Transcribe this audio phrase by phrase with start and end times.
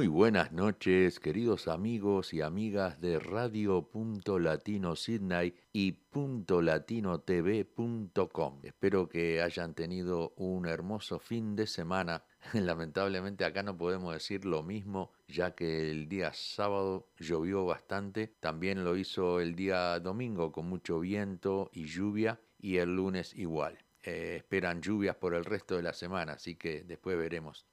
[0.00, 7.22] Muy buenas noches, queridos amigos y amigas de Radio Punto Latino Sydney y Punto Latino.
[8.62, 12.24] Espero que hayan tenido un hermoso fin de semana.
[12.54, 18.32] Lamentablemente acá no podemos decir lo mismo, ya que el día sábado llovió bastante.
[18.40, 23.76] También lo hizo el día domingo con mucho viento y lluvia y el lunes igual.
[24.02, 27.66] Eh, esperan lluvias por el resto de la semana, así que después veremos.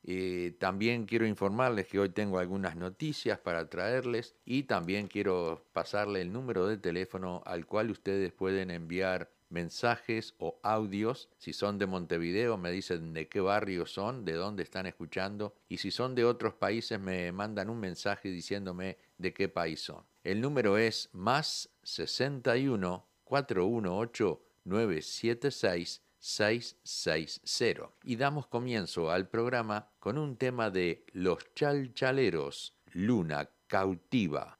[0.59, 6.33] también quiero informarles que hoy tengo algunas noticias para traerles y también quiero pasarle el
[6.33, 11.29] número de teléfono al cual ustedes pueden enviar mensajes o audios.
[11.37, 15.55] Si son de Montevideo, me dicen de qué barrio son, de dónde están escuchando.
[15.69, 20.03] Y si son de otros países, me mandan un mensaje diciéndome de qué país son.
[20.23, 27.89] El número es más 61 418 976 660.
[28.03, 34.57] Y damos comienzo al programa con un tema de Los Chalchaleros, Luna Cautiva.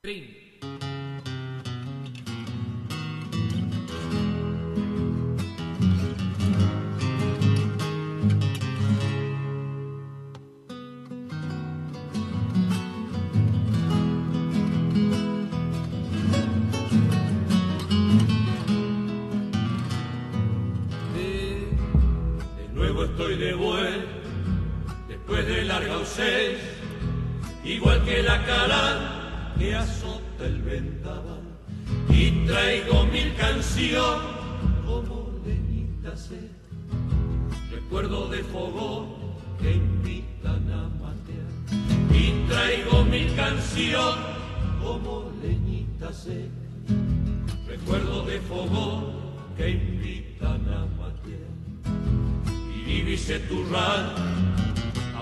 [53.27, 54.23] Rancho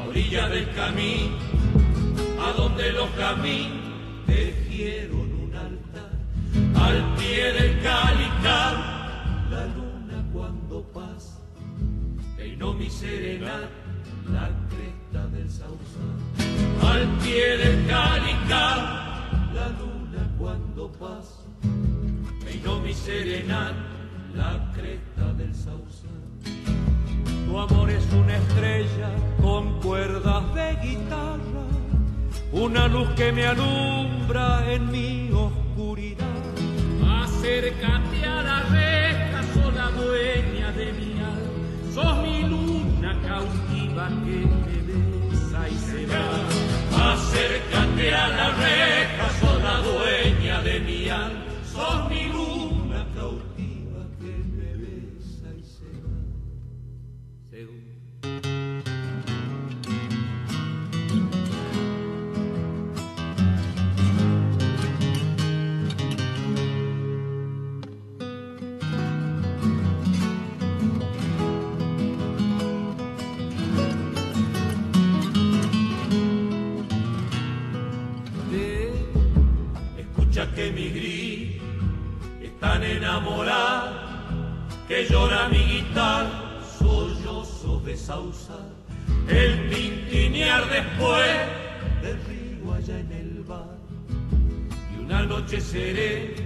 [0.07, 1.37] orilla del camino,
[2.39, 6.11] a donde los caminos tejieron un altar,
[6.75, 11.39] al pie del calicar, la luna cuando pasa,
[12.37, 13.69] peinó mi serenata,
[14.31, 16.15] la cresta del sausal,
[16.83, 21.41] al pie del calicar, la luna cuando pasa,
[22.45, 23.73] peinó mi serenata,
[24.35, 25.94] la cresta del sausal.
[27.55, 29.11] Tu amor es una estrella
[29.41, 31.63] con cuerdas de guitarra,
[32.51, 36.27] una luz que me alumbra en mi oscuridad.
[37.23, 45.29] Acércate a la reja, sola dueña de mi alma, sos mi luna cautiva que me
[45.29, 47.13] besa y se va.
[47.13, 48.74] Acércate a la reja,
[95.45, 96.44] noche seré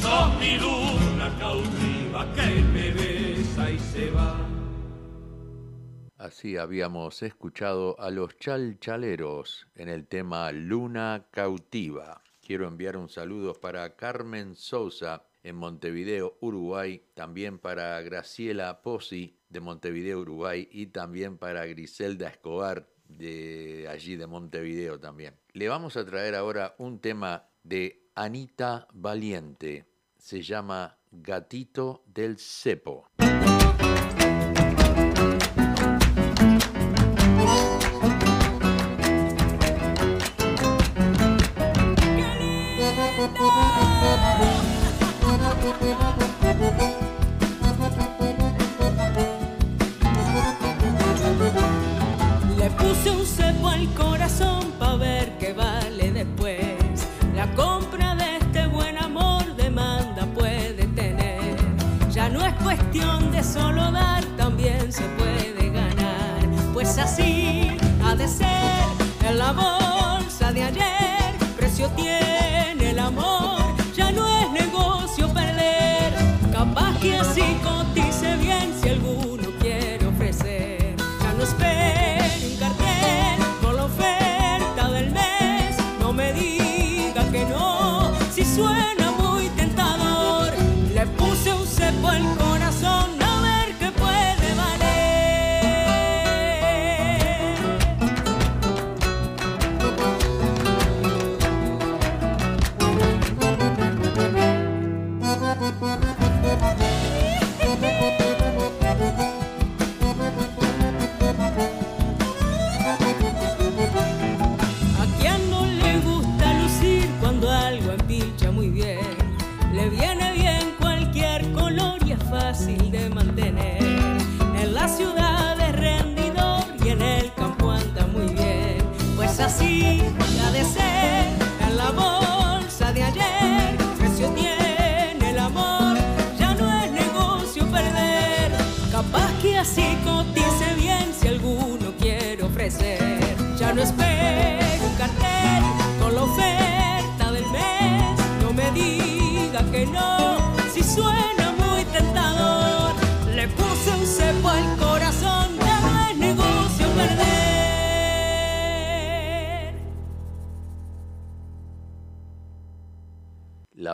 [0.00, 4.36] sos luna cautiva que me besa y se va.
[6.16, 12.22] Así habíamos escuchado a los chalchaleros en el tema Luna Cautiva.
[12.46, 19.60] Quiero enviar un saludo para Carmen Sousa en Montevideo, Uruguay, también para Graciela Pozzi de
[19.60, 25.34] Montevideo, Uruguay, y también para Griselda Escobar de allí de Montevideo también.
[25.52, 29.86] Le vamos a traer ahora un tema de Anita Valiente,
[30.20, 33.08] se llama Gatito del Cepo.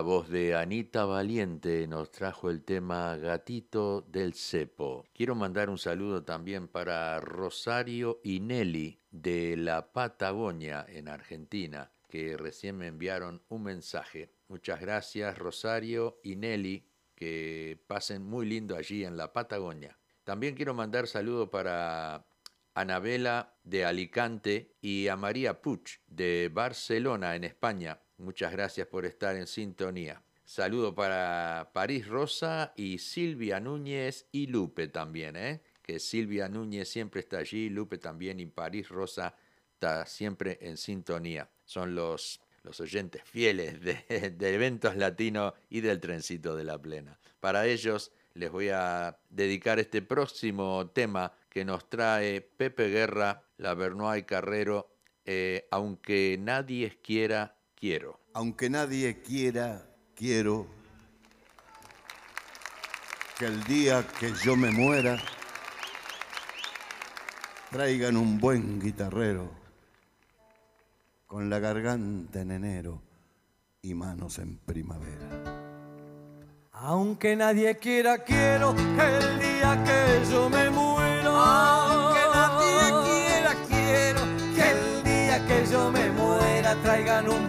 [0.06, 5.04] Voz de Anita Valiente nos trajo el tema Gatito del Cepo.
[5.12, 12.36] Quiero mandar un saludo también para Rosario y Nelly de la Patagonia en Argentina, que
[12.36, 14.30] recién me enviaron un mensaje.
[14.46, 19.98] Muchas gracias Rosario y Nelly, que pasen muy lindo allí en la Patagonia.
[20.22, 22.24] También quiero mandar saludo para
[22.74, 27.98] Anabela de Alicante y a María Puch de Barcelona en España.
[28.18, 30.22] Muchas gracias por estar en sintonía.
[30.44, 35.60] Saludo para París Rosa y Silvia Núñez y Lupe también, ¿eh?
[35.82, 39.34] que Silvia Núñez siempre está allí, Lupe también y París Rosa
[39.74, 41.48] está siempre en sintonía.
[41.64, 47.18] Son los, los oyentes fieles de, de eventos latinos y del trencito de la plena.
[47.40, 53.74] Para ellos les voy a dedicar este próximo tema que nos trae Pepe Guerra, la
[53.74, 54.90] Bernoy Carrero,
[55.24, 58.18] eh, aunque nadie quiera, quiero.
[58.32, 60.66] Aunque nadie quiera, quiero
[63.38, 65.18] que el día que yo me muera
[67.70, 69.50] traigan un buen guitarrero
[71.26, 73.02] con la garganta en enero
[73.82, 75.66] y manos en primavera.
[76.72, 81.36] Aunque nadie quiera, quiero que el día que yo me muero.
[81.36, 84.20] Aunque nadie quiera, quiero
[84.54, 87.45] que el día que yo me muera traigan un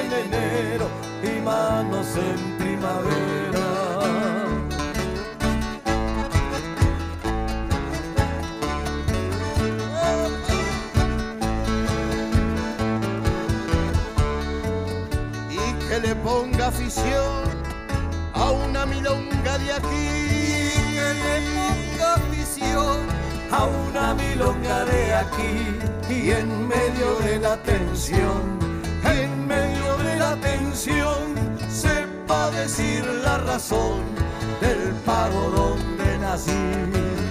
[0.00, 0.86] en enero
[1.22, 3.66] y manos en primavera.
[15.50, 17.42] y que le ponga afición
[18.34, 20.08] a una milonga de aquí.
[20.94, 22.98] que le ponga afición
[23.50, 25.78] a una milonga de aquí
[26.10, 28.58] y en medio de la tensión,
[30.28, 31.34] la tensión,
[31.70, 34.00] sepa decir la razón
[34.60, 37.27] del pago donde nací.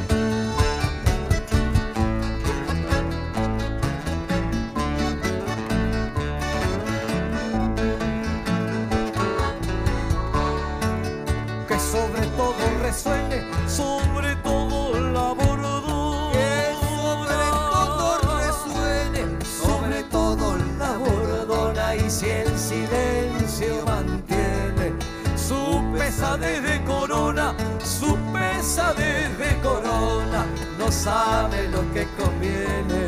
[26.27, 30.45] Pesadez de corona, su pesadez de corona,
[30.77, 33.07] no sabe lo que conviene.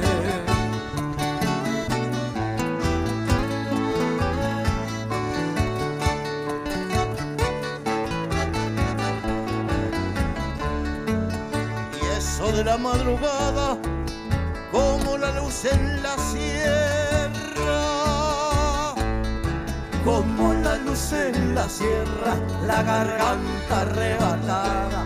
[12.02, 13.78] Y eso de la madrugada,
[14.72, 17.09] como la luz en la sierra.
[20.06, 25.06] Como la luz en la sierra, la garganta arrebatada,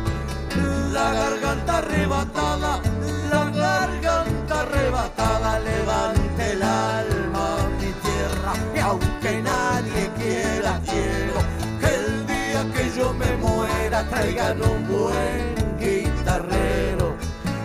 [0.92, 2.82] la garganta arrebatada,
[3.30, 11.40] la garganta arrebatada, levante el alma mi tierra, y aunque nadie quiera, quiero
[11.80, 17.16] que el día que yo me muera traigan un buen guitarrero,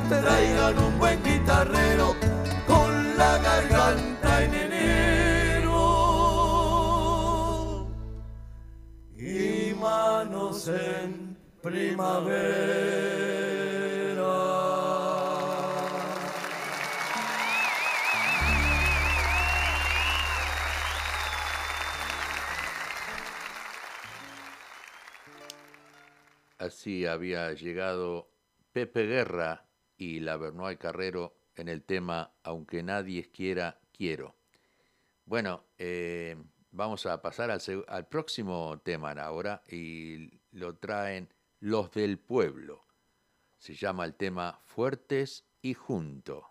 [0.09, 2.15] traigan un buen guitarrero
[2.67, 4.68] con la garganta en enero
[10.67, 12.99] en primavera.
[26.59, 28.33] Así había llegado
[28.73, 34.35] Pepe Guerra y la Bernoy Carrero en el tema Aunque nadie quiera, quiero.
[35.25, 36.37] Bueno, eh,
[36.73, 42.87] vamos a pasar al, al próximo tema ahora y lo traen Los del Pueblo.
[43.57, 46.48] Se llama el tema Fuertes y Junto.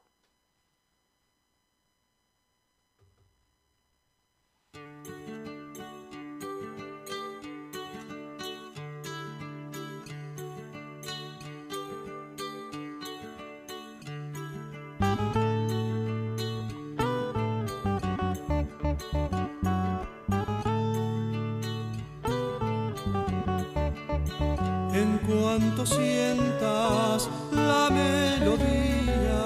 [25.42, 29.44] Cuanto sientas la melodía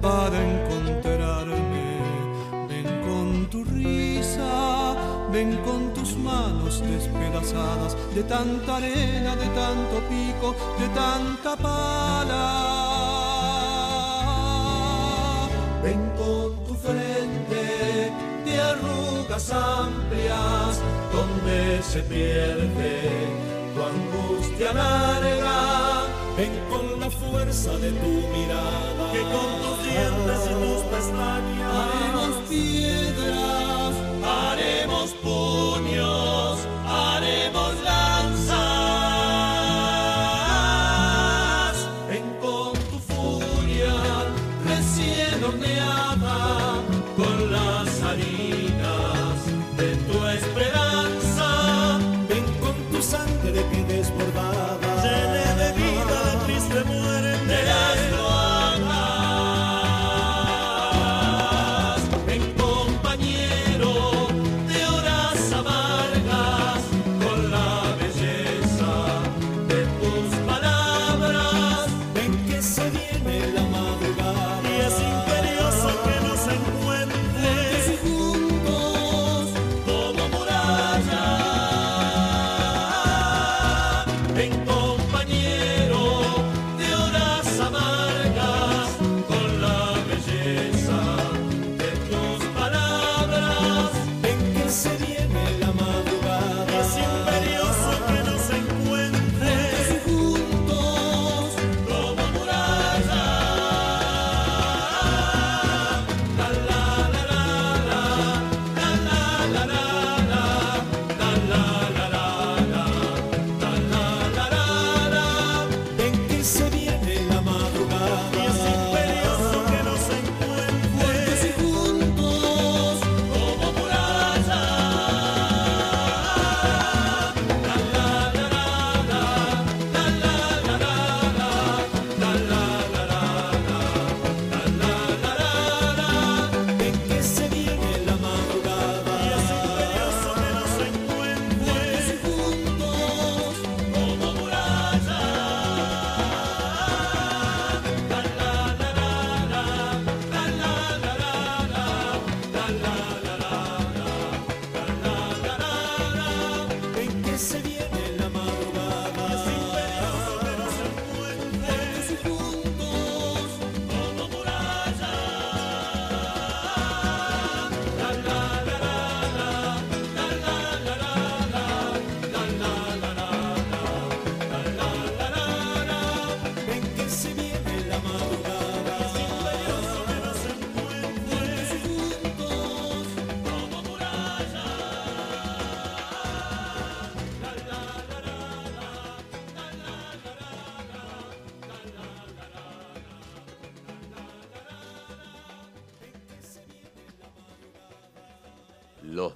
[0.00, 1.98] para encontrarme,
[2.68, 4.94] ven con tu risa,
[5.32, 12.66] ven con tus manos despedazadas de tanta arena, de tanto pico, de tanta pala.
[15.82, 18.12] Ven con tu frente
[18.44, 20.80] de arrugas amplias
[21.12, 26.06] donde se pierde tu angustia larga.
[26.36, 32.34] Ven con la fuerza de tu mirada que con tus dientes y tus pestañas haremos
[32.48, 33.09] piedras,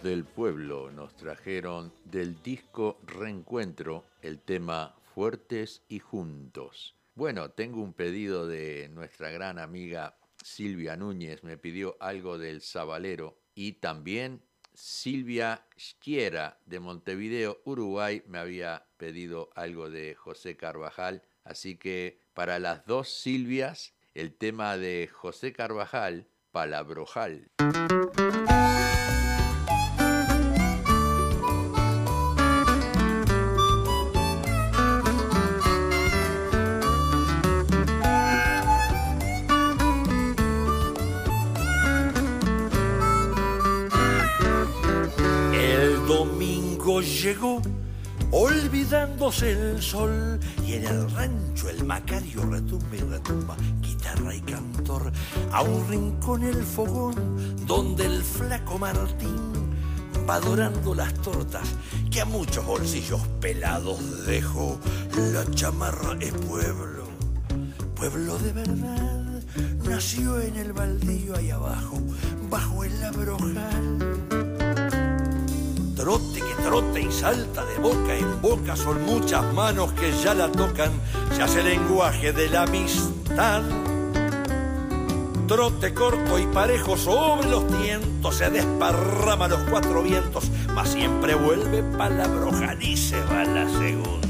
[0.05, 6.95] del Pueblo nos trajeron del disco Reencuentro el tema Fuertes y Juntos.
[7.15, 13.39] Bueno, tengo un pedido de nuestra gran amiga Silvia Núñez, me pidió algo del Sabalero
[13.55, 14.43] y también
[14.75, 22.59] Silvia Schiera de Montevideo, Uruguay, me había pedido algo de José Carvajal, así que para
[22.59, 27.49] las dos Silvias, el tema de José Carvajal, Palabrojal.
[47.25, 47.63] Llegó
[48.33, 55.11] olvidándose el sol y en el rancho el macario retumba y retumba, guitarra y cantor,
[55.51, 57.15] a un rincón el fogón
[57.67, 59.55] donde el flaco Martín
[60.29, 61.67] va dorando las tortas
[62.11, 64.79] que a muchos bolsillos pelados dejó.
[65.33, 67.07] La chamarra es pueblo,
[67.97, 69.43] pueblo de verdad,
[69.83, 71.99] nació en el baldío ahí abajo,
[72.51, 74.14] bajo el abrojal
[76.05, 80.53] trote que trote y salta de boca en boca, son muchas manos que ya la
[80.53, 80.93] tocan,
[81.35, 83.63] se hace lenguaje de la amistad.
[85.49, 91.83] Trote corto y parejo sobre los tientos, se desparrama los cuatro vientos, mas siempre vuelve
[91.97, 94.24] palabroja y se va la segunda.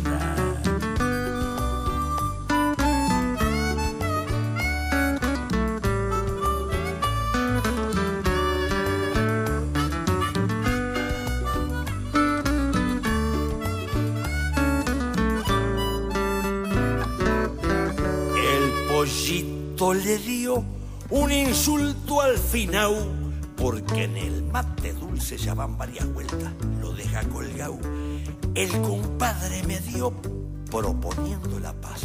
[21.11, 22.95] Un insulto al final,
[23.57, 27.79] porque en el mate dulce ya van varias vueltas, lo deja colgado.
[28.55, 30.13] El compadre me dio
[30.71, 32.03] proponiendo la paz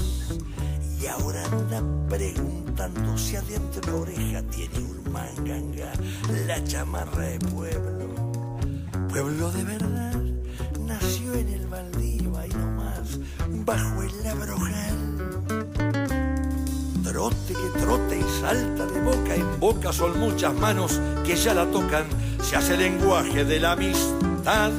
[1.01, 5.91] y ahora anda preguntando si adentro la oreja tiene un manganga,
[6.45, 8.31] la chamarra de pueblo.
[9.09, 10.21] Pueblo de verdad,
[10.85, 13.19] nació en el baldío ahí nomás,
[13.65, 15.18] bajo el labrojal
[17.19, 21.65] trote que trote y salta de boca en boca son muchas manos que ya la
[21.65, 22.05] tocan,
[22.41, 24.71] se hace lenguaje de la amistad.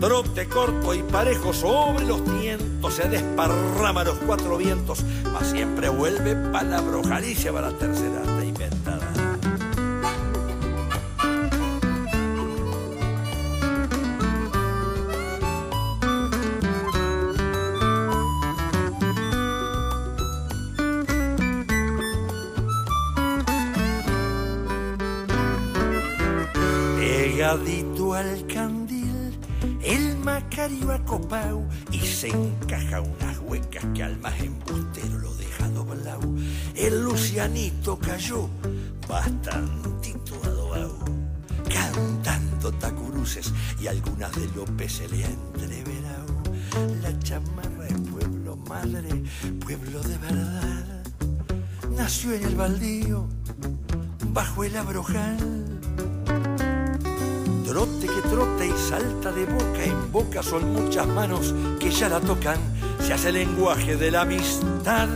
[0.00, 6.34] Trote corto y parejo sobre los tientos, se desparrama los cuatro vientos, mas siempre vuelve
[6.50, 8.37] palabra y va la tercera
[31.92, 36.22] Y se encaja unas huecas que al más embustero lo deja doblado.
[36.74, 38.48] El Lucianito cayó
[39.06, 41.04] bastantito adobao,
[41.68, 46.42] cantando tacuruces y algunas de López se le ha entreverado.
[47.02, 49.22] La chamarra es pueblo madre,
[49.60, 51.02] pueblo de verdad.
[51.94, 53.28] Nació en el baldío,
[54.32, 55.67] bajo el abrojal
[57.78, 62.18] Trote que trote y salta de boca en boca son muchas manos que ya la
[62.18, 62.58] tocan,
[63.00, 65.08] se hace lenguaje de la amistad.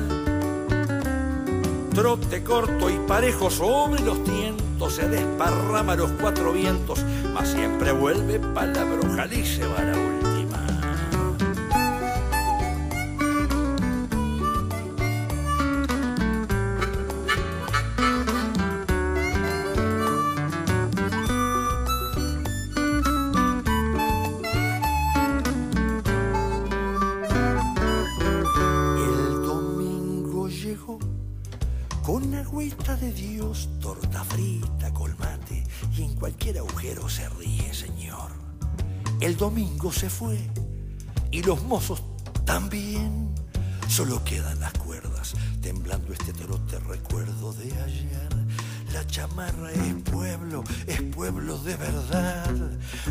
[1.92, 8.38] Trote corto y parejo sobre los tientos, se desparrama los cuatro vientos, mas siempre vuelve
[8.38, 10.12] palabra y va la
[41.31, 42.03] y los mozos
[42.45, 43.35] también.
[43.89, 48.29] Solo quedan las cuerdas, temblando este trote recuerdo de ayer.
[48.93, 52.51] La chamarra es pueblo, es pueblo de verdad.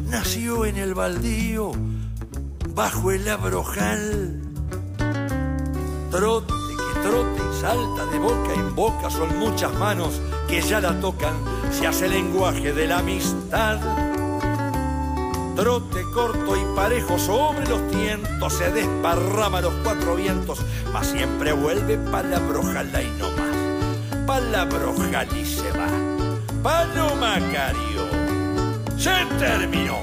[0.08, 1.72] Nació en el baldío,
[2.74, 4.42] bajo el abrojal.
[6.12, 11.00] Trote que trote y salta de boca en boca, son muchas manos que ya la
[11.00, 11.36] tocan,
[11.72, 14.11] se hace lenguaje de la amistad
[15.56, 20.60] trote corto y parejo sobre los tientos, se desparrama los cuatro vientos,
[20.92, 23.52] mas siempre vuelve palabrojala y no más.
[25.36, 25.88] Y se va.
[26.64, 28.08] Palo Macario.
[28.98, 30.02] se terminó.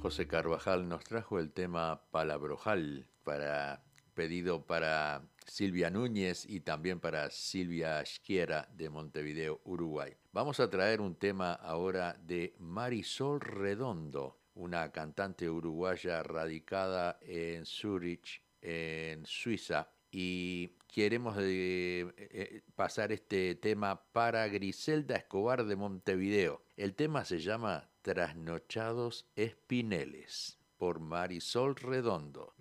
[0.00, 3.82] José Carvajal nos trajo el tema Palabrojal para
[4.14, 10.14] pedido para Silvia Núñez y también para Silvia Esquiera de Montevideo, Uruguay.
[10.32, 18.42] Vamos a traer un tema ahora de Marisol Redondo, una cantante uruguaya radicada en Zurich,
[18.60, 26.62] en Suiza, y queremos eh, eh, pasar este tema para Griselda Escobar de Montevideo.
[26.76, 32.54] El tema se llama Trasnochados Espineles por Marisol Redondo.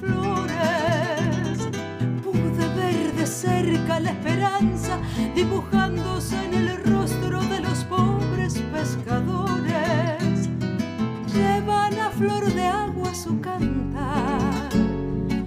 [0.00, 1.58] Flores.
[2.24, 4.98] Pude ver de cerca la esperanza
[5.34, 10.48] dibujándose en el rostro de los pobres pescadores.
[11.34, 14.74] Llevan a flor de agua su cantar,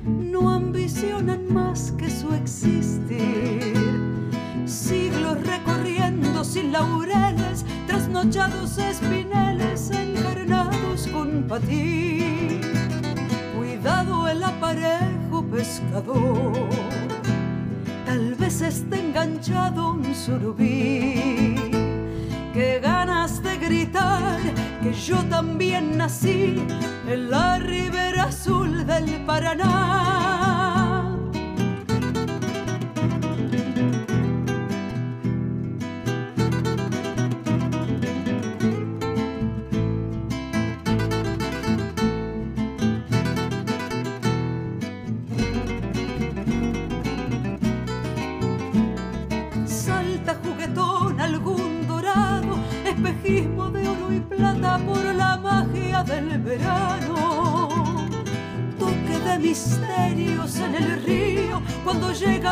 [0.05, 3.73] no ambicionan más que su existir.
[4.65, 12.92] Siglos recorriendo sin laureles, trasnochados espineles encarnados con patín.
[14.33, 16.67] El aparejo pescador,
[18.03, 21.53] tal vez esté enganchado un surubí.
[22.51, 24.39] Qué ganas de gritar
[24.81, 26.65] que yo también nací
[27.07, 30.42] en la ribera azul del Paraná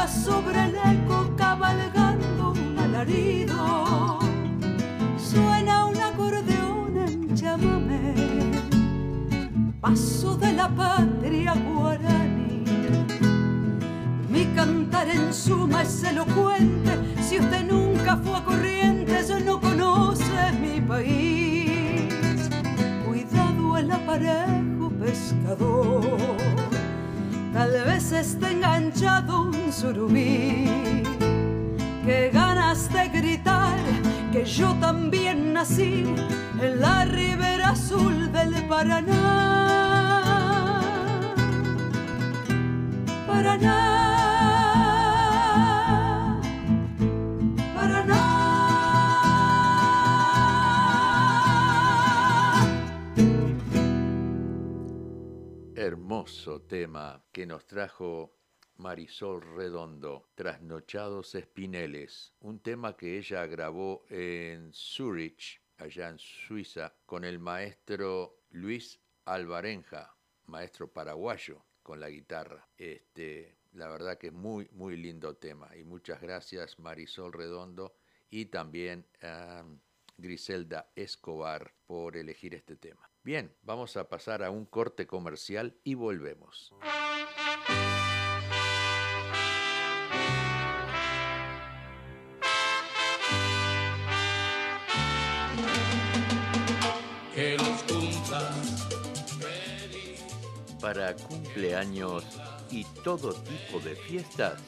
[0.08, 0.71] sobre
[56.68, 58.34] tema que nos trajo
[58.78, 67.26] Marisol Redondo, Trasnochados Espineles, un tema que ella grabó en Zurich, allá en Suiza, con
[67.26, 70.16] el maestro Luis Alvarenja,
[70.48, 72.68] maestro paraguayo, con la guitarra.
[72.76, 75.70] Este, la verdad que es muy, muy lindo tema.
[75.78, 77.94] Y muchas gracias Marisol Redondo
[78.32, 79.64] y también a
[80.18, 83.11] Griselda Escobar por elegir este tema.
[83.24, 86.74] Bien, vamos a pasar a un corte comercial y volvemos.
[97.36, 97.84] Que los
[100.82, 102.26] Para cumpleaños
[102.72, 104.60] y todo tipo de fiestas,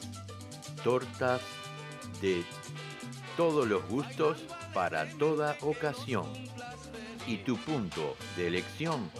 [0.84, 1.42] tortas
[2.22, 2.44] de
[3.36, 6.24] todos los gustos para toda ocasión
[7.26, 9.10] y tu punto de elección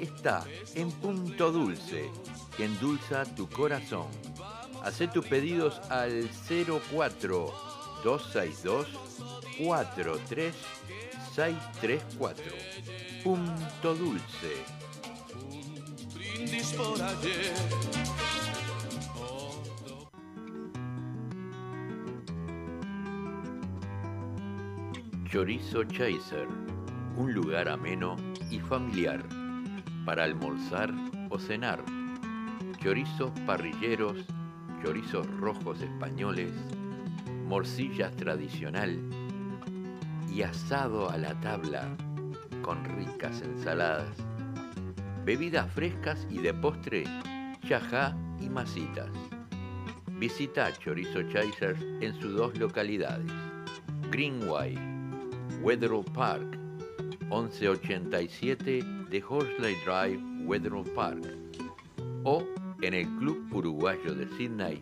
[0.00, 2.10] está en Punto Dulce,
[2.56, 4.08] que endulza tu corazón.
[4.82, 6.28] Haz tus pedidos al
[6.90, 7.54] 04
[8.04, 8.88] 262
[9.58, 12.44] 43634.
[13.22, 14.64] Punto Dulce.
[25.30, 26.48] Chorizo Chaser
[27.16, 28.16] un lugar ameno
[28.50, 29.22] y familiar
[30.04, 30.92] para almorzar
[31.30, 31.82] o cenar.
[32.82, 34.26] Chorizos parrilleros,
[34.82, 36.52] chorizos rojos españoles,
[37.46, 38.98] morcillas tradicional
[40.32, 41.96] y asado a la tabla
[42.62, 44.16] con ricas ensaladas,
[45.24, 47.04] bebidas frescas y de postre,
[47.66, 49.10] chajá y masitas.
[50.18, 53.30] Visita Chorizo Chasers en sus dos localidades,
[54.10, 54.78] Greenway,
[55.62, 56.53] Weatherall Park,
[57.30, 61.22] 1187 de Horsley Drive, Weatherall Park,
[62.24, 62.42] o
[62.82, 64.80] en el Club Uruguayo de Sydney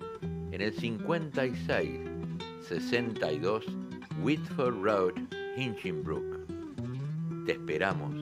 [0.52, 2.00] en el 56
[2.68, 3.64] 62
[4.22, 5.14] Whitford Road,
[5.56, 6.46] Hinchinbrook.
[7.46, 8.21] Te esperamos.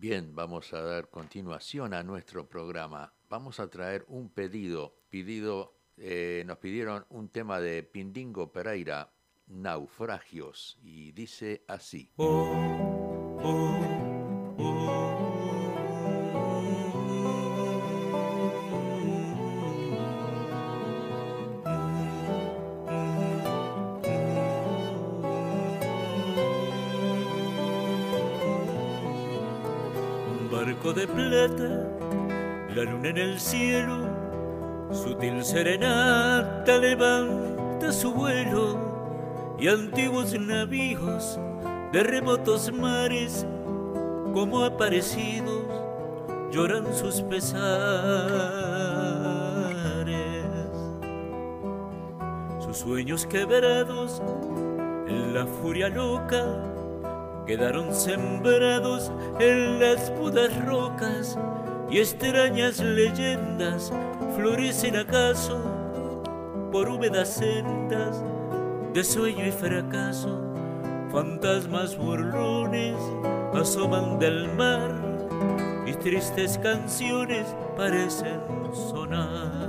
[0.00, 3.12] Bien, vamos a dar continuación a nuestro programa.
[3.28, 4.94] Vamos a traer un pedido.
[5.96, 9.12] eh, nos pidieron un tema de Pindingo Pereira,
[9.48, 12.12] Naufragios, y dice así.
[12.16, 13.88] Oh, oh.
[14.58, 15.07] de
[31.18, 31.88] plata,
[32.76, 34.08] la luna en el cielo,
[34.92, 41.40] sutil serenata levanta su vuelo y antiguos navíos
[41.92, 43.44] de remotos mares
[44.32, 45.64] como aparecidos
[46.52, 47.58] lloran sus pesares.
[52.60, 54.22] Sus sueños quebrados
[55.08, 56.67] en la furia loca
[57.48, 61.38] quedaron sembrados en las pudas rocas
[61.90, 63.90] y extrañas leyendas
[64.36, 65.58] florecen acaso
[66.70, 68.22] por húmedas sendas
[68.92, 70.42] de sueño y fracaso.
[71.10, 72.96] Fantasmas burlones
[73.54, 74.94] asoman del mar
[75.86, 77.46] y tristes canciones
[77.78, 78.42] parecen
[78.74, 79.68] sonar.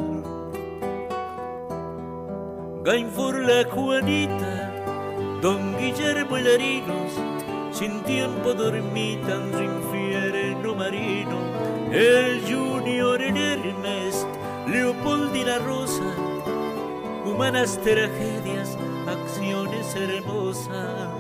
[2.83, 4.69] Gainfor la Juanita,
[5.41, 7.28] Don Guillermo Larinos,
[7.79, 11.39] sin tiempo dormitando infierno marino,
[11.93, 14.27] el Junior en Hermes,
[14.67, 16.13] Leopoldina Rosa,
[17.25, 21.18] humanas tragedias, acciones hermosas.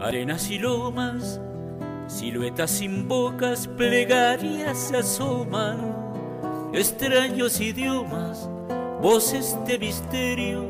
[0.00, 1.38] Arenas y lomas,
[2.06, 5.78] siluetas sin bocas, plegarias se asoman,
[6.72, 8.48] extraños idiomas,
[9.02, 10.64] voces de misterio,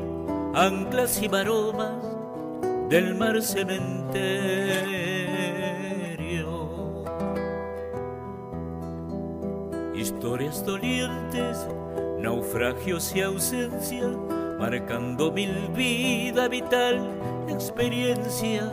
[0.53, 2.03] anclas y maromas
[2.89, 4.99] del mar cementerio.
[9.95, 11.65] Historias dolientes,
[12.19, 14.07] naufragios y ausencia,
[14.59, 17.18] marcando mil vida vital
[17.49, 18.71] experiencia,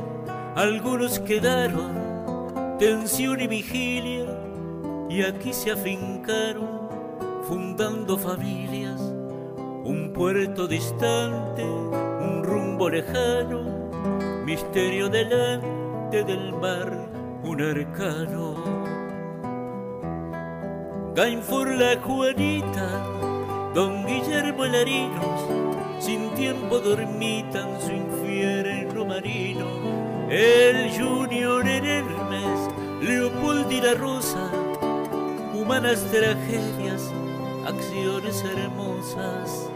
[0.55, 4.27] algunos quedaron, tensión y vigilia,
[5.09, 6.89] y aquí se afincaron,
[7.49, 9.01] fundando familias,
[9.85, 13.63] un puerto distante, un rumbo lejano,
[14.45, 16.93] misterio delante del mar,
[17.43, 18.55] un arcano.
[21.15, 22.89] Gainfur la Juanita,
[23.75, 29.67] don Guillermo Larinos, sin tiempo dormitan su infierno marino,
[30.29, 34.51] el Junior en Hermes, Leopold y la Rosa,
[35.55, 37.11] humanas tragedias,
[37.67, 39.69] acciones hermosas.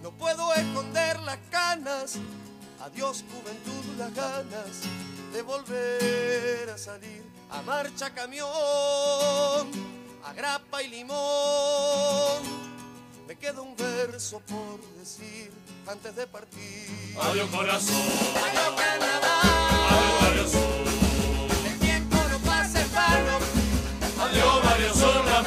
[0.00, 2.20] No puedo esconder las canas.
[2.82, 4.82] Adiós juventud, las ganas
[5.32, 8.46] de volver a salir a marcha camión,
[10.22, 12.77] a grapa y limón.
[13.28, 15.52] Me queda un verso por decir
[15.86, 17.14] antes de partir.
[17.20, 17.94] Adiós corazón.
[17.94, 19.40] Adiós carnaval.
[19.90, 21.68] Adiós barrio sur.
[21.70, 23.38] El tiempo no pasa en vano.
[24.18, 25.42] Adiós barrio sur la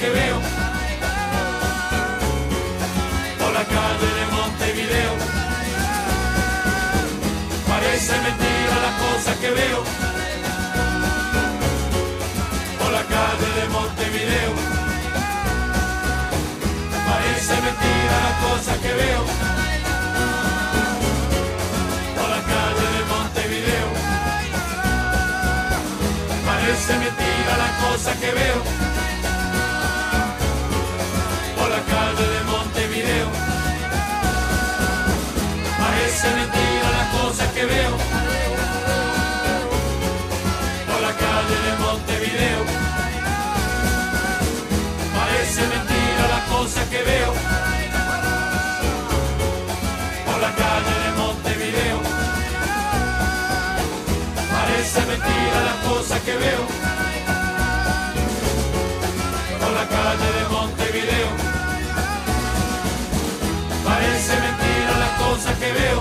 [0.00, 0.40] que veo.
[3.38, 5.14] Por la calle de Montevideo.
[7.68, 9.80] Parece mentira las cosas que veo.
[12.78, 14.52] Por la calle de Montevideo.
[17.10, 19.22] Parece mentira las cosas que veo.
[22.16, 23.90] Por la calle de Montevideo.
[26.46, 28.89] Parece mentira las cosas que veo.
[36.22, 37.96] Parece mentira las cosas que veo.
[40.86, 42.62] Por la calle de Montevideo.
[45.16, 47.32] Parece mentira las cosas que veo.
[50.26, 52.00] Por la calle de Montevideo.
[54.52, 56.64] Parece mentira las cosas que veo.
[59.58, 61.30] Por la calle de Montevideo.
[63.84, 64.69] Parece mentira
[65.30, 66.00] cosa que veo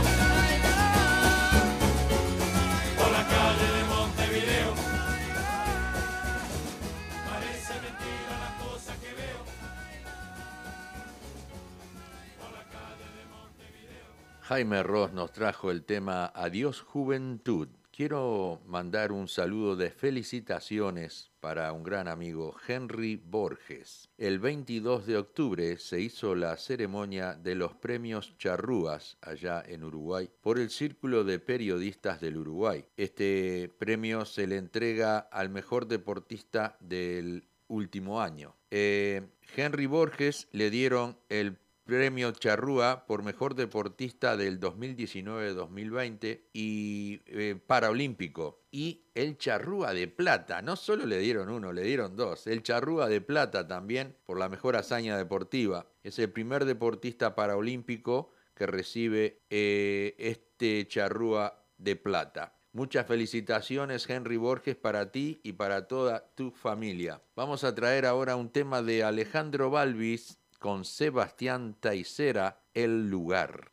[2.98, 4.72] por la calle de Montevideo.
[7.30, 9.42] Parece mentira la cosa que veo
[12.40, 14.08] por la calle de Montevideo.
[14.42, 17.70] Jaime Ross nos trajo el tema Adiós Juventud.
[18.00, 24.08] Quiero mandar un saludo de felicitaciones para un gran amigo, Henry Borges.
[24.18, 30.30] El 22 de octubre se hizo la ceremonia de los premios Charrúas allá en Uruguay
[30.40, 32.86] por el Círculo de Periodistas del Uruguay.
[32.96, 38.56] Este premio se le entrega al mejor deportista del último año.
[38.72, 39.28] Eh,
[39.58, 41.58] Henry Borges le dieron el
[41.90, 48.62] premio Charrúa por mejor deportista del 2019-2020 y eh, paraolímpico.
[48.72, 52.46] Y el Charrúa de plata, no solo le dieron uno, le dieron dos.
[52.46, 55.88] El Charrúa de plata también por la mejor hazaña deportiva.
[56.04, 62.54] Es el primer deportista paraolímpico que recibe eh, este Charrúa de plata.
[62.72, 67.20] Muchas felicitaciones Henry Borges para ti y para toda tu familia.
[67.36, 73.72] Vamos a traer ahora un tema de Alejandro Balvis con Sebastián Taicera, El lugar.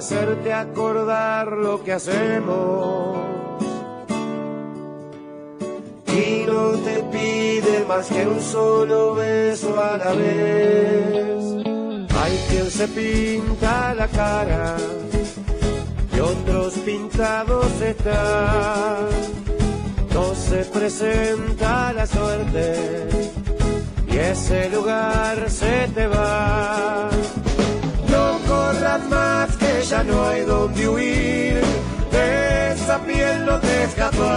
[0.00, 3.18] Hacerte acordar lo que hacemos.
[6.06, 11.44] y no te pide más que un solo beso a la vez.
[12.18, 14.76] Hay quien se pinta la cara
[16.14, 19.06] y otros pintados están.
[20.14, 23.06] No se presenta la suerte
[24.10, 27.10] y ese lugar se te va.
[28.98, 31.60] Más que ya no hay donde huir,
[32.10, 34.30] de esa piel no te escapas.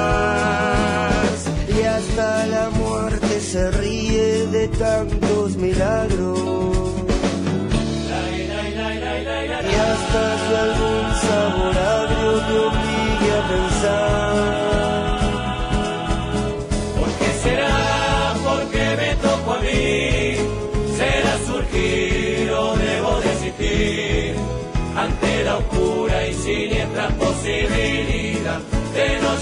[1.67, 7.12] Y hasta la muerte se ríe de tantos milagros.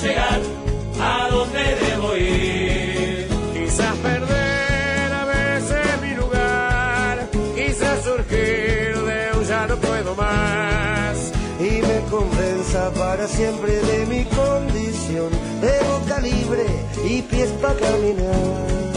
[0.02, 0.42] Llegar
[1.00, 3.28] a donde debo ir.
[3.54, 11.32] Quizás perder a veces mi lugar, quizás surgir de un ya no puedo más.
[11.60, 15.30] y me convenza para siempre de mi condición
[15.62, 16.66] de boca libre
[17.08, 18.91] y pies para caminar.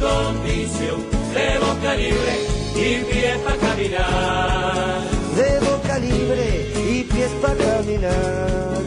[0.00, 2.34] Condición de boca libre
[2.74, 5.00] y pie para caminar.
[5.36, 8.80] De boca libre y pies para caminar.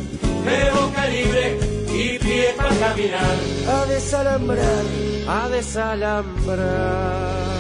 [0.45, 1.59] De boca libre
[1.93, 3.37] y pie para caminar.
[3.67, 4.83] a desalambrar,
[5.27, 7.52] a desalambrar.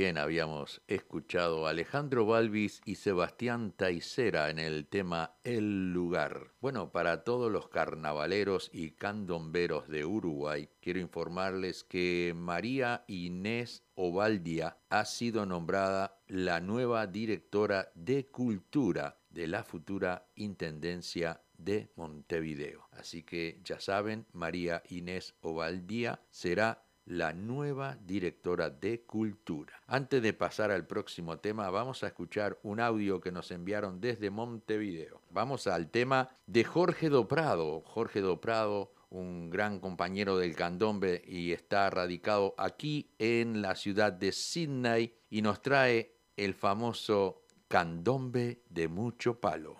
[0.00, 6.54] Bien, habíamos escuchado a Alejandro Balvis y Sebastián Taicera en el tema El lugar.
[6.62, 14.78] Bueno, para todos los carnavaleros y candomberos de Uruguay, quiero informarles que María Inés Ovaldia
[14.88, 22.88] ha sido nombrada la nueva directora de Cultura de la futura Intendencia de Montevideo.
[22.92, 29.72] Así que ya saben, María Inés Ovaldía será la nueva directora de Cultura.
[29.88, 34.30] Antes de pasar al próximo tema, vamos a escuchar un audio que nos enviaron desde
[34.30, 35.20] Montevideo.
[35.30, 37.80] Vamos al tema de Jorge Doprado.
[37.80, 44.30] Jorge Doprado, un gran compañero del candombe y está radicado aquí en la ciudad de
[44.30, 49.78] Sydney y nos trae el famoso candombe de mucho palo.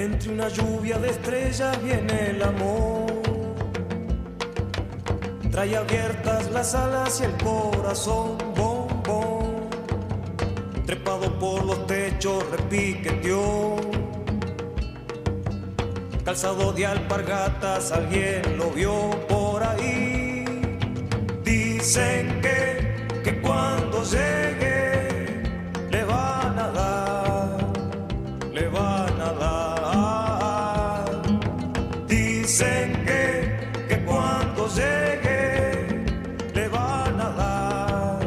[0.00, 3.20] Entre una lluvia de estrellas viene el amor.
[5.50, 9.68] Trae abiertas las alas y el corazón, bombón.
[10.86, 13.76] Trepado por los techos, repiqueteó.
[16.24, 20.46] Calzado de alpargatas, alguien lo vio por ahí.
[21.44, 24.79] Dicen que, que cuando llegue
[34.76, 36.04] llegue
[36.54, 38.18] le van a dar,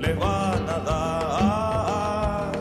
[0.00, 2.52] le van a dar.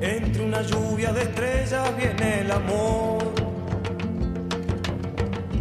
[0.00, 3.22] Entre una lluvia de estrellas viene el amor.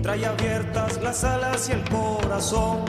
[0.02, 2.84] Trae abiertas las alas y el corazón,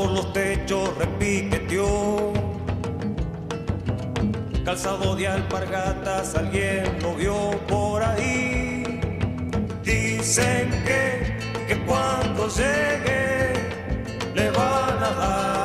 [0.00, 2.32] por los techos, repiqueteó.
[4.64, 9.00] Calzado de alpargatas, alguien lo vio por ahí.
[9.84, 11.36] Dicen que,
[11.68, 13.52] que cuando llegue
[14.34, 15.59] le van a dar,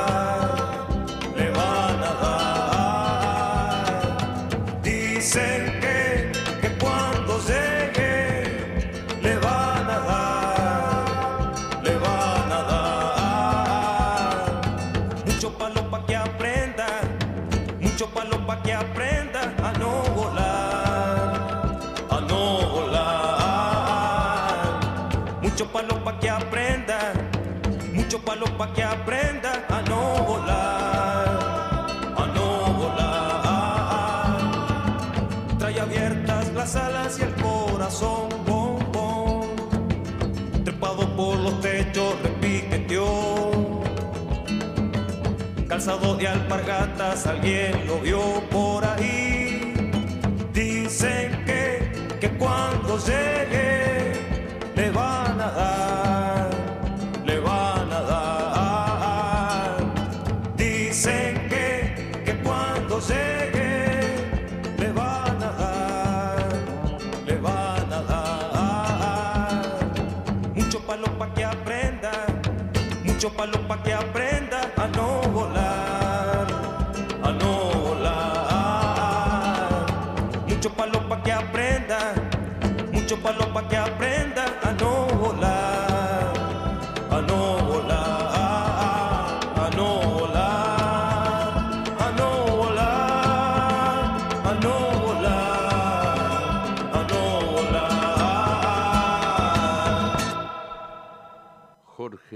[45.76, 49.74] Calzado de alpargatas, alguien lo vio por ahí.
[50.50, 54.14] Dicen que, que cuando llegue
[54.74, 56.50] le van a dar,
[57.26, 59.76] le van a dar.
[60.56, 64.14] Dicen que, que cuando llegue
[64.78, 66.48] le van a dar,
[67.26, 69.62] le van a dar.
[70.54, 72.12] Mucho palo pa' que aprenda,
[73.04, 74.25] mucho palo pa' que aprenda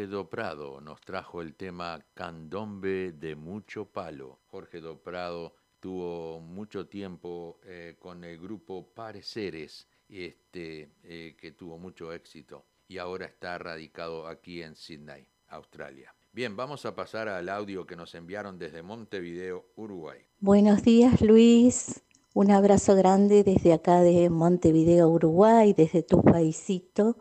[0.00, 4.38] Jorge Doprado nos trajo el tema Candombe de mucho palo.
[4.46, 12.14] Jorge Doprado tuvo mucho tiempo eh, con el grupo Pareceres, este, eh, que tuvo mucho
[12.14, 16.14] éxito y ahora está radicado aquí en Sydney, Australia.
[16.32, 20.20] Bien, vamos a pasar al audio que nos enviaron desde Montevideo, Uruguay.
[20.38, 22.00] Buenos días Luis,
[22.32, 27.18] un abrazo grande desde acá de Montevideo, Uruguay, desde tu paisito.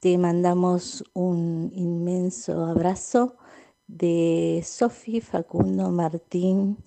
[0.00, 3.36] Te mandamos un inmenso abrazo
[3.86, 6.78] de Sofi, Facundo, Martín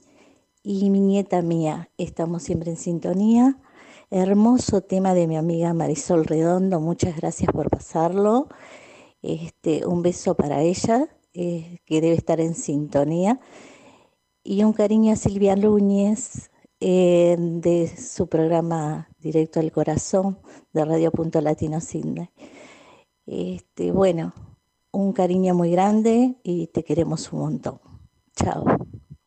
[0.64, 1.91] y mi nieta mía.
[1.99, 3.59] Estamos siempre en sintonía.
[4.09, 8.47] Hermoso tema de mi amiga Marisol Redondo, muchas gracias por pasarlo.
[9.22, 13.39] Este, un beso para ella, eh, que debe estar en sintonía.
[14.43, 16.49] Y un cariño a Silvia Núñez,
[16.80, 20.39] eh, de su programa Directo al Corazón
[20.74, 22.32] de Radio Punto Latino Sydney.
[23.26, 24.34] Este, bueno,
[24.91, 27.80] un cariño muy grande y te queremos un montón.
[28.36, 28.65] Chao.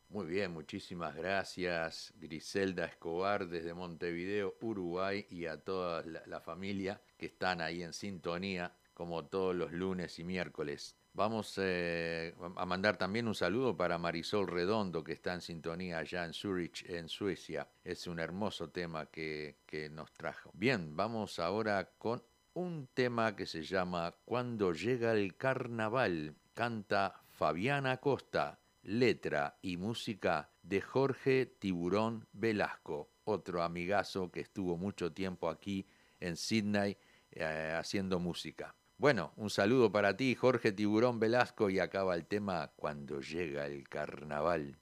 [0.09, 7.27] Muy bien, muchísimas gracias Griselda Escobar desde Montevideo, Uruguay y a toda la familia que
[7.27, 10.97] están ahí en sintonía como todos los lunes y miércoles.
[11.13, 16.25] Vamos eh, a mandar también un saludo para Marisol Redondo, que está en sintonía allá
[16.25, 17.67] en Zurich, en Suecia.
[17.83, 20.51] Es un hermoso tema que, que nos trajo.
[20.53, 22.23] Bien, vamos ahora con
[22.57, 26.35] un tema que se llama Cuando llega el carnaval.
[26.55, 35.13] Canta Fabiana Costa, letra y música de Jorge Tiburón Velasco, otro amigazo que estuvo mucho
[35.13, 35.85] tiempo aquí
[36.19, 36.97] en Sydney
[37.29, 38.73] eh, haciendo música.
[38.97, 43.87] Bueno, un saludo para ti, Jorge Tiburón Velasco, y acaba el tema Cuando llega el
[43.87, 44.79] carnaval.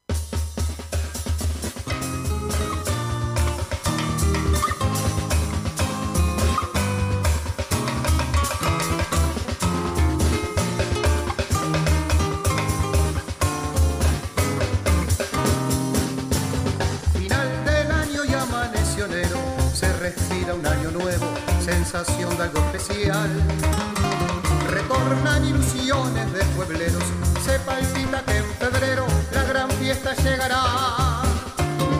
[27.65, 30.61] Se palpita que en febrero la gran fiesta llegará.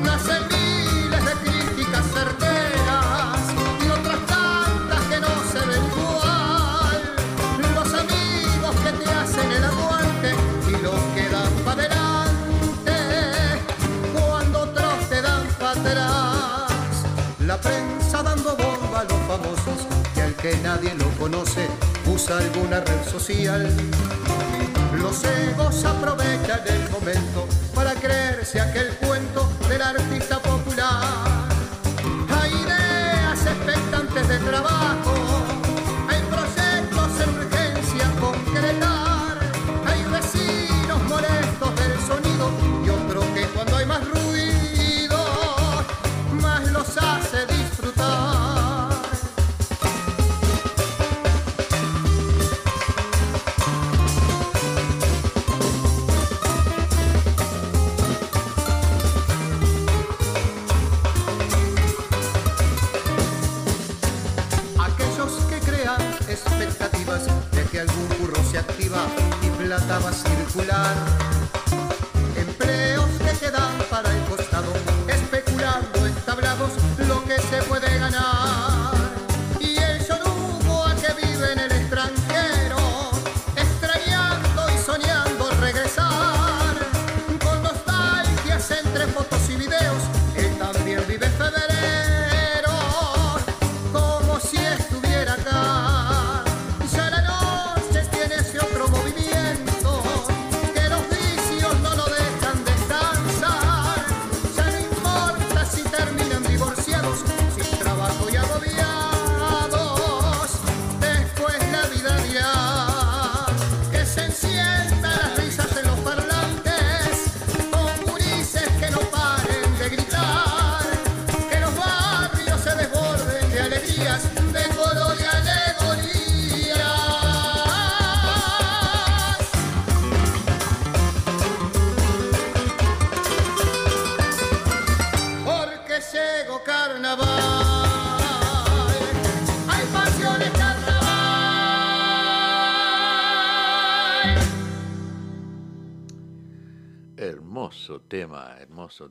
[0.03, 3.39] Nacen miles de críticas certeras
[3.83, 7.01] y otras tantas que no se ven igual.
[7.73, 10.35] Los amigos que te hacen el aguante
[10.67, 12.93] y los que dan para adelante
[14.13, 17.05] cuando otros te dan para atrás.
[17.39, 21.67] La prensa dando bomba a los famosos que al que nadie lo conoce
[22.05, 23.73] usa alguna red social.
[25.01, 31.24] Los egos aprovechan el momento para creerse aquel cuento del artista popular.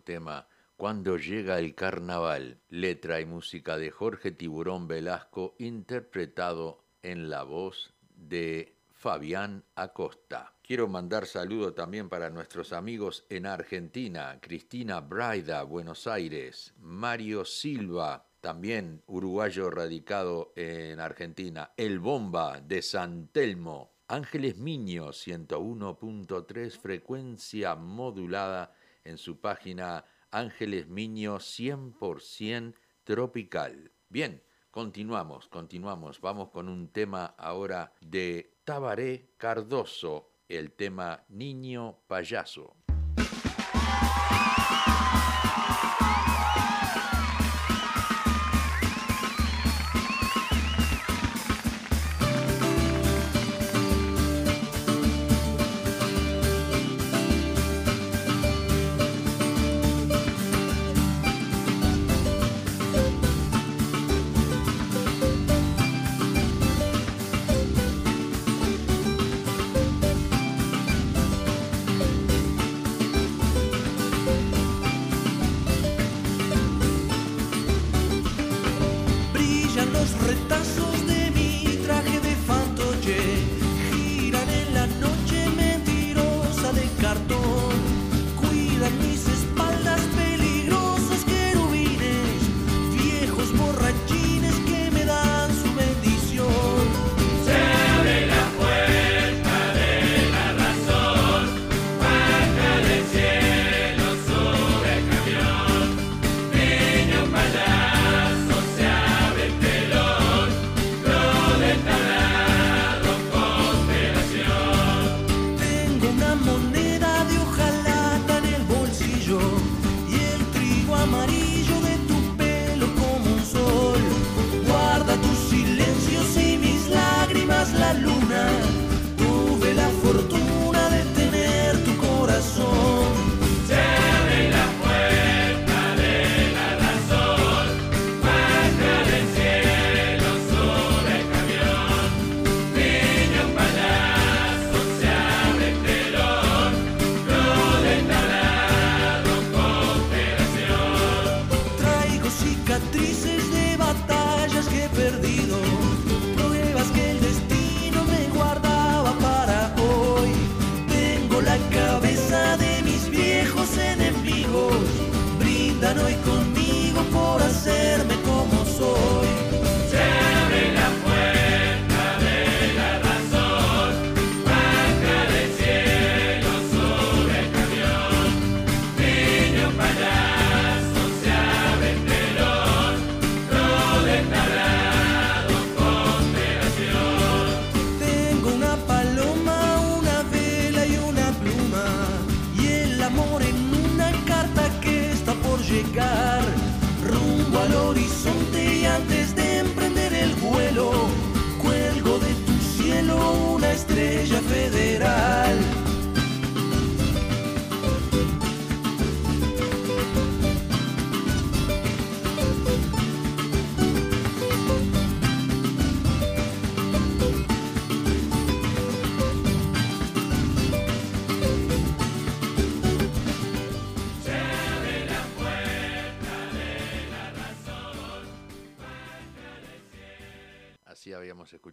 [0.00, 0.48] Tema.
[0.76, 7.94] Cuando llega el carnaval, letra y música de Jorge Tiburón Velasco, interpretado en la voz
[8.16, 10.54] de Fabián Acosta.
[10.62, 18.26] Quiero mandar saludo también para nuestros amigos en Argentina, Cristina Braida, Buenos Aires, Mario Silva,
[18.40, 28.74] también uruguayo radicado en Argentina, El Bomba de San Telmo, Ángeles Miño 101.3 frecuencia modulada
[29.04, 32.74] en su página Ángeles Miño 100%
[33.04, 33.92] tropical.
[34.08, 36.20] Bien, continuamos, continuamos.
[36.20, 42.83] Vamos con un tema ahora de Tabaré Cardoso, el tema Niño Payaso.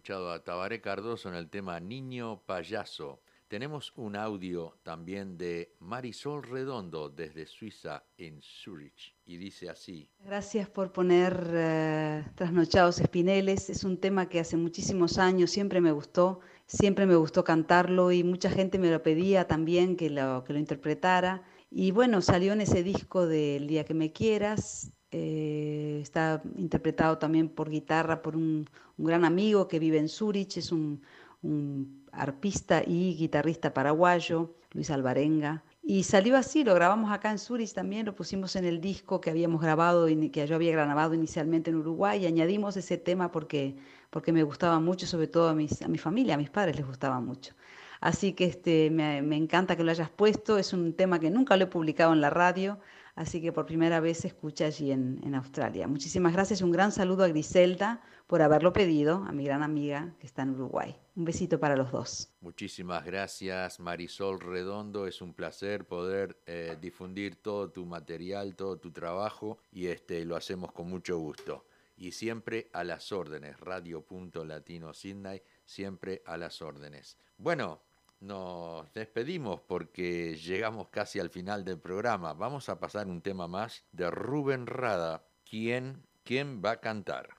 [0.02, 3.20] Escuchado a Tabaré Cardoso en el tema Niño Payaso.
[3.46, 10.10] Tenemos un audio también de Marisol Redondo desde Suiza en Zurich y dice así.
[10.18, 13.70] Gracias por poner eh, Trasnochados Espineles.
[13.70, 18.24] Es un tema que hace muchísimos años siempre me gustó, siempre me gustó cantarlo y
[18.24, 21.44] mucha gente me lo pedía también que lo, que lo interpretara.
[21.70, 24.92] Y bueno, salió en ese disco del Día que me quieras.
[25.12, 30.56] Eh, está interpretado también por guitarra por un, un gran amigo que vive en Zurich,
[30.56, 31.02] es un
[31.42, 35.64] un arpista y guitarrista paraguayo, Luis Alvarenga.
[35.82, 39.30] Y salió así, lo grabamos acá en Zurich también, lo pusimos en el disco que
[39.30, 43.76] habíamos grabado, que yo había grabado inicialmente en Uruguay y añadimos ese tema porque,
[44.10, 46.86] porque me gustaba mucho, sobre todo a, mis, a mi familia, a mis padres les
[46.86, 47.54] gustaba mucho.
[48.00, 51.64] Así que este, me, encanta que lo hayas puesto, es un tema que nunca lo
[51.64, 52.78] he publicado en la radio,
[53.14, 55.86] así que por primera vez se escucha allí en, Australia.
[55.88, 60.26] Muchísimas gracias, un gran saludo a Griselda por haberlo pedido, a mi gran amiga que
[60.26, 60.96] está en Uruguay.
[61.16, 62.30] Un besito para los dos.
[62.40, 68.90] Muchísimas gracias Marisol Redondo, es un placer poder eh, difundir todo tu material, todo tu
[68.90, 71.64] trabajo y este, lo hacemos con mucho gusto.
[71.96, 74.04] Y siempre a las órdenes, Radio
[74.44, 77.16] Latino Sydney, siempre a las órdenes.
[77.36, 77.82] Bueno,
[78.22, 82.32] nos despedimos porque llegamos casi al final del programa.
[82.32, 85.24] Vamos a pasar un tema más de Rubén Rada.
[85.48, 87.30] ¿Quién, quién va a cantar?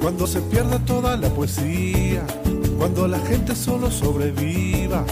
[0.00, 2.24] Cuando se pierda toda la poesía,
[2.78, 5.04] cuando la gente solo sobreviva,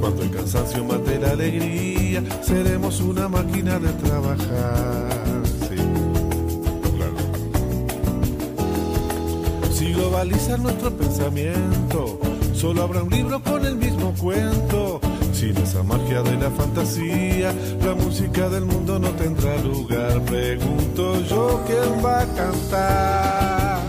[0.00, 5.29] cuando el cansancio mate la alegría, seremos una máquina de trabajar.
[9.80, 12.20] Si globalizan nuestro pensamiento,
[12.52, 15.00] solo habrá un libro con el mismo cuento.
[15.32, 20.20] Sin esa magia de la fantasía, la música del mundo no tendrá lugar.
[20.26, 23.80] Pregunto yo quién va a cantar.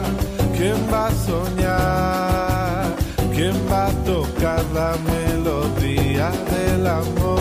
[0.58, 2.96] ¿Quién va a soñar?
[3.36, 7.41] ¿Quién va a tocar la melodía del amor?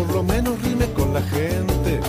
[0.00, 2.00] Por lo menos rime con la gente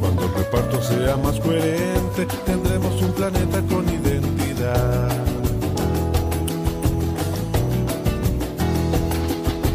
[0.00, 5.08] cuando el reparto sea más coherente, tendremos un planeta con identidad.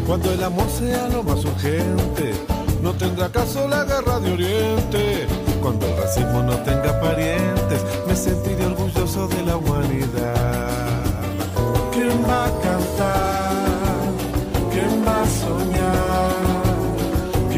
[0.06, 2.32] Cuando el amor sea lo más urgente,
[2.80, 5.26] no tendrá caso la guerra de Oriente.
[5.60, 10.64] Cuando el racismo no tenga parientes, me sentiré orgulloso de la humanidad.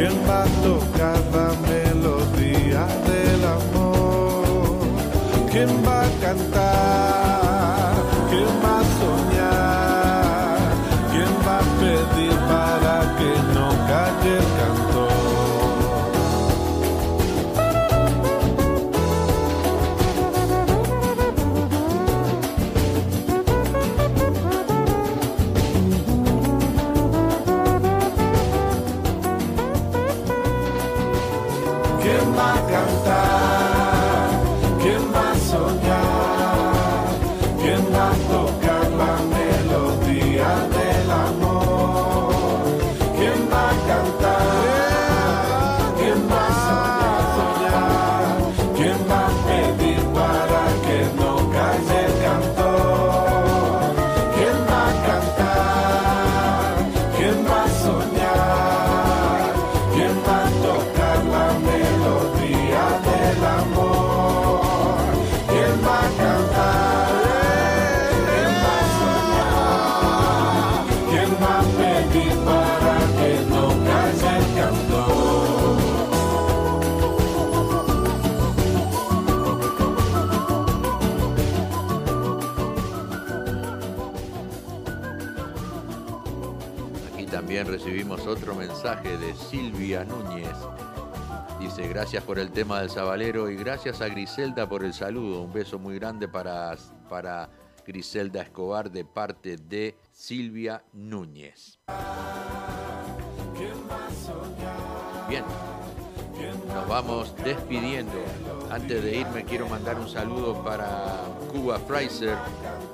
[0.07, 4.79] ¿Quién va a tocar la melodía del amor?
[5.51, 6.06] ¿Quién va
[88.87, 90.55] mensaje de Silvia Núñez.
[91.59, 95.43] Dice, gracias por el tema del Zabalero y gracias a Griselda por el saludo.
[95.43, 96.77] Un beso muy grande para,
[97.09, 97.49] para
[97.85, 101.81] Griselda Escobar de parte de Silvia Núñez.
[105.29, 105.43] Bien,
[106.69, 108.13] nos vamos despidiendo.
[108.71, 112.37] Antes de irme quiero mandar un saludo para Cuba Fraser,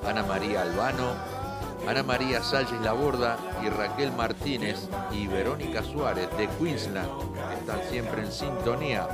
[0.03, 1.42] Ana María Albano,
[1.87, 7.09] Ana María Salles Laborda y Raquel Martínez y Verónica Suárez de Queensland,
[7.49, 9.07] que están siempre en sintonía.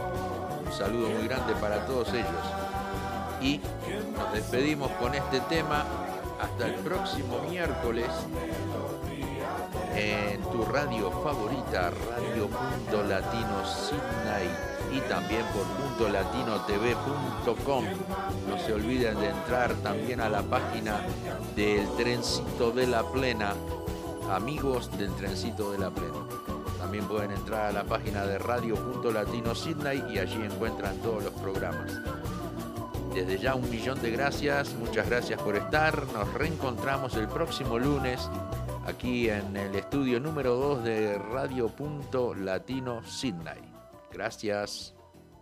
[0.65, 2.27] Un saludo muy grande para todos ellos.
[3.41, 3.59] Y
[4.15, 5.85] nos despedimos con este tema
[6.39, 8.07] hasta el próximo miércoles
[9.95, 17.85] en tu radio favorita, Radio.Latino Sydney y también por .latinotv.com.
[18.49, 21.01] No se olviden de entrar también a la página
[21.55, 23.53] del Trencito de la Plena,
[24.31, 26.19] amigos del Trencito de la Plena.
[26.79, 31.91] También pueden entrar a la página de Radio.Latino Sydney y allí encuentran todos los programas.
[33.13, 36.05] Desde ya un millón de gracias, muchas gracias por estar.
[36.13, 38.29] Nos reencontramos el próximo lunes
[38.87, 41.71] aquí en el estudio número 2 de Radio
[42.37, 43.68] Latino Sydney.
[44.11, 44.93] Gracias.